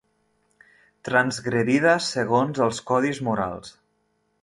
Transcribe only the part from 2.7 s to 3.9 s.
els codis morals.